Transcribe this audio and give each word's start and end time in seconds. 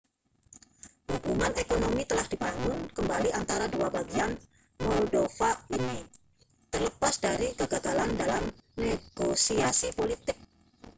hubungan 1.09 1.53
ekonomi 1.63 2.03
telah 2.09 2.25
dibangun 2.31 2.79
kembali 2.97 3.29
antara 3.39 3.65
dua 3.75 3.87
bagian 3.97 4.31
moldova 4.85 5.51
ini 5.77 5.97
terlepas 6.73 7.15
dari 7.25 7.47
kegagalan 7.59 8.09
dalam 8.21 8.43
negosiasi 8.85 9.87
politik 9.99 10.37